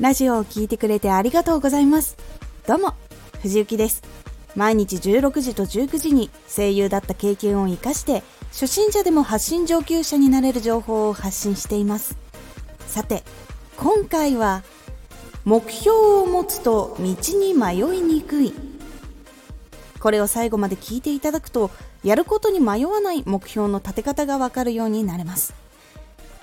[0.00, 2.16] ラジオを聴いてくれてありがとうございます。
[2.68, 2.94] どうも、
[3.42, 4.02] 藤幸です。
[4.54, 8.22] 毎日16時と19時に声優だった経験を活かして
[8.52, 12.16] 初心者でも発信上級者になれる情報を発信しています
[12.86, 13.22] さて
[13.76, 14.64] 今回は
[15.44, 17.04] 目標を持つと道
[17.38, 18.52] に迷いにくい
[20.00, 21.70] これを最後まで聞いていただくと
[22.02, 25.54] やることに迷わない目標の立て方がわかるようになれます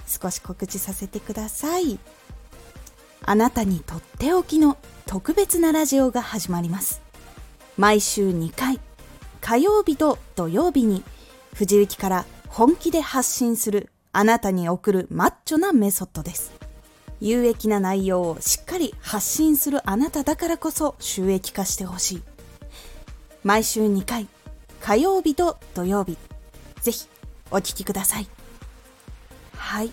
[0.08, 2.00] 少し告知させてください
[3.28, 7.02] あなたにとっておきの特別なラジオが始まります。
[7.76, 8.80] 毎週2回
[9.42, 11.04] 火曜日と土曜日に
[11.56, 16.54] 藤雪から本気で発信するあなたに送るマッチョなメソッドです。
[17.20, 22.24] 有益な内容をしっかり発信するあなただからこそ収益化してほしい。
[23.44, 24.28] 毎週2回
[24.82, 26.16] 火曜日と土曜日
[26.82, 27.08] ぜひ
[27.50, 28.28] お聴きください。
[29.58, 29.90] はい。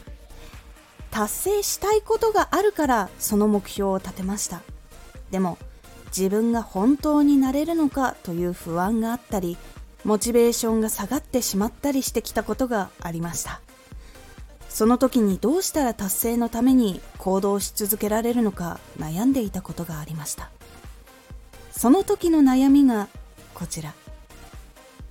[1.12, 4.62] 達成したいことがあるからその目標を立てました。
[5.31, 5.59] でも
[6.06, 9.56] 自分が本当になれるのかという不安があったり
[10.05, 13.61] モチベーションが下がってしまったりしてきたことがありました。
[14.69, 20.50] その時にどうしたら達成のために行動し続けられるのか悩んでいたことがありました。
[21.72, 23.09] その時の悩みが
[23.53, 23.92] こちら。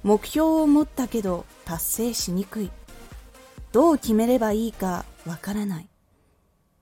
[0.04, 2.72] 目標を持ったけど達成しにくい。
[3.72, 5.91] どう決めればいいかわからない。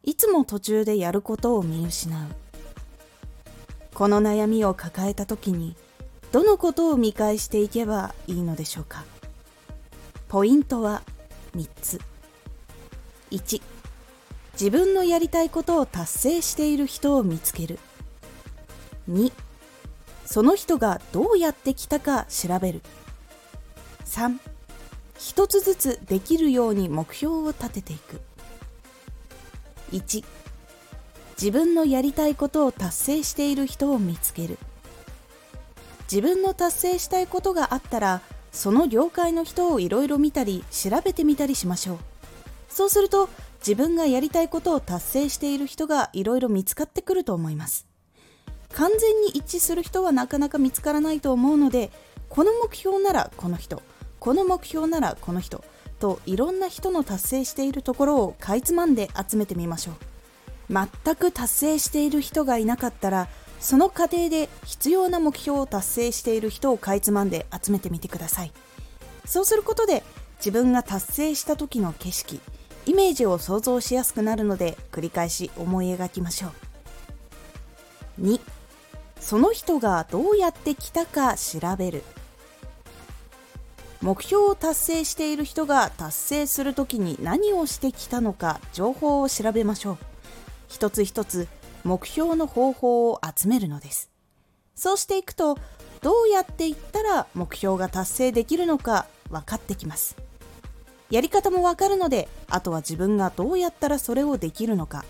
[0.03, 2.19] いつも途中でやることを見失う。
[3.93, 5.75] この悩みを抱えた時に
[6.31, 9.03] どのことを見返していけばいいのでしょうか？
[10.29, 11.01] ポイントは
[11.55, 11.99] 3つ。
[13.31, 13.61] 1
[14.53, 17.79] 自分のやりたいことを達成している人を見つける。
[19.09, 19.31] 2
[20.25, 22.81] その人がどうやってきたか調べる。
[24.05, 24.39] 3
[25.17, 28.21] 一つずつできるように目標を立てていく。
[29.89, 30.23] 1
[31.39, 34.57] 自分のやりたいことを達成している人を見つける。
[36.11, 41.97] 自分の達成したいことがあったらその業界の人をいろいろ見たり調べてみたりしましょう。
[42.67, 43.29] そうすると
[43.59, 47.85] 自分がやりたいことを達成している人がいろいろ見つかってくると思います。
[48.73, 51.91] 完全に一致する人はなかなか見つからないと思うので
[52.29, 53.81] この目標ならこの人
[54.19, 55.63] この目標ならこの人
[55.99, 59.95] といろんな人の達成しているところをかいつまんで集めてみましょう。
[60.71, 63.27] 全く達成している人がいなかったら
[63.59, 68.51] その過程で必要な目標を達成している人をかいつまんで集めてみてください。
[69.25, 70.03] そうすることで
[70.37, 72.39] 自分が達成した時の景色
[72.85, 76.47] イメージを想像しやすくなるので繰り返し思い描きましょ
[78.19, 78.21] う。
[78.21, 78.39] 2
[79.19, 82.03] その人がどうやって来たか調べる。
[84.01, 89.97] 目標を達成している人が達成する時に何をしてきたのか情報を調べましょう。
[90.69, 91.47] 一つ一つ
[91.83, 94.09] 目標の方法を集めるのです。
[94.75, 95.57] そうしていくと
[96.01, 100.15] どうやっていったら目標が達成できるのか分かってきます。
[101.09, 105.03] やり方も分かるのであとは自分がどうやったらそれをできるのか。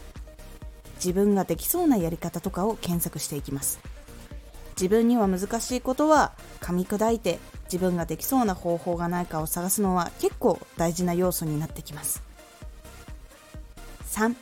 [0.96, 3.80] 自分ができそうなやり方とかを検索していきます。
[4.72, 7.38] 自分には難しいことは噛み砕いて
[7.72, 12.24] 自分ができそうな方法がないかを探すのは結構大事な要素になってきます。
[14.12, 14.36] 3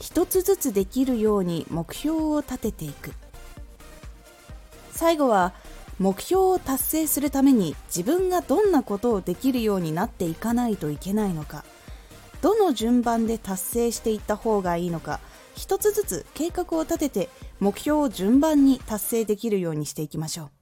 [0.00, 3.12] 一つずつできるように目標を立てていく。
[4.90, 5.54] 最後は
[5.98, 11.64] 目標を達成するために自分がどんなことをできるようになっていかないといけないのか。
[12.40, 15.20] どの順番で達成していった方がいいのか。
[15.56, 20.57] 一つずつ計画を立てて目標を順番に達成できるようにしていきましょう。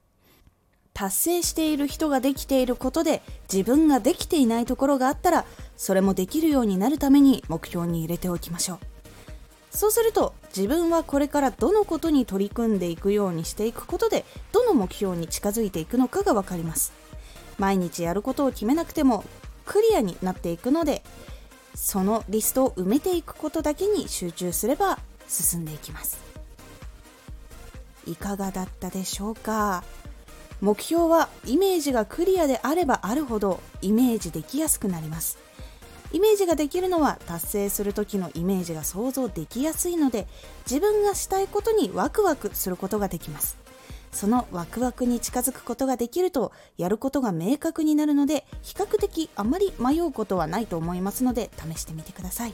[0.97, 3.21] 達成している人ができていることで
[3.53, 8.79] 自分ができていないところがあったらそれもできるようになるために目標に入れておきましょう。
[9.69, 16.93] そうすると自分はこれからどのことに取り組んでいくようにしていくことでどの目標に近づいていくのかが分かります。
[17.59, 19.23] 毎日やることを決めなくても
[19.67, 21.03] クリアになっていくので
[21.75, 26.17] そのリストを埋めていくことだけに集中すれば進んでいきます。
[28.07, 29.83] いかがだったでしょうか？
[30.61, 35.37] 目標はイメージがクリアであればあるほどイメージできやすくなります。
[36.13, 40.25] イメージができるのは達成する時のイメージが想像できやすいので
[40.65, 43.57] 自分がしたいことにワクワクすることができます。
[44.11, 52.53] そのワクワクに近づくことができるとやることが明確になるので比較的あまり迷うことはないと思いますので試してみてください。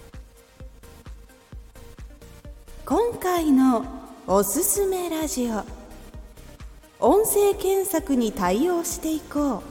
[2.85, 3.85] 今回の
[4.27, 5.72] おすすめラジオ。
[7.05, 9.61] 音声検索に対応していこう。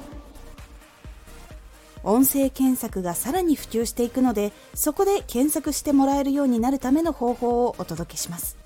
[2.04, 8.58] 音声検索がさらに普及していくのでそこで検索してもらえるようになるための方法をお届けします。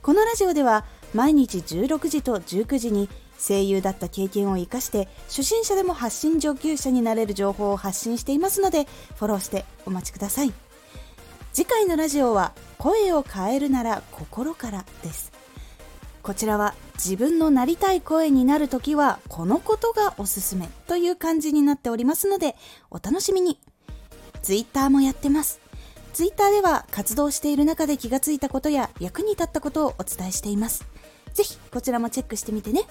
[0.00, 8.86] このラジオでは毎日16時と19時に声優だった経験を生かして初心者でも発信上級者になれる情報を発信していますので
[9.16, 10.54] フォローしてお待ちください。
[11.52, 15.33] 次回のラジオは声を変えるなら心からです。
[16.24, 22.56] こちらは自分のなりたい声になるときはこのことがおすすめという感じになっておりますので
[22.90, 23.60] お楽しみに
[24.42, 25.64] Twitter もやってます
[26.14, 30.86] ツイッターでは活動している中で気がついたことや役に立ったことをお伝えしています。
[31.32, 32.82] ぜひこちらもチェックしてみてね。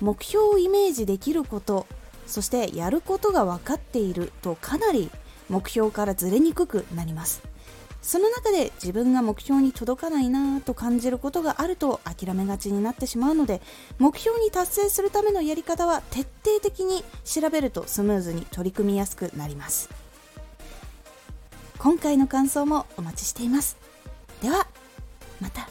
[0.00, 1.86] 目標をイメージできること、
[2.26, 5.10] そしてやることが分かっているとかなり
[5.50, 7.42] 目標からずれにくくなります。
[8.06, 13.60] その中で自分が目標に届かないなぁと感じることがあると諦めがちになってしまうので
[13.98, 19.90] 目標に達成するためのやり方は徹底的に調べるとスムーズに取り組みやすくなります。
[21.78, 23.76] 今回の感想もお待ちしています。
[24.40, 24.68] では
[25.40, 25.68] また、